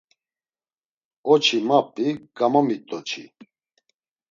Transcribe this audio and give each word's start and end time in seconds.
Oçi 1.31 1.57
map̌i, 1.67 2.07
gamomit̆oçi. 2.37 3.23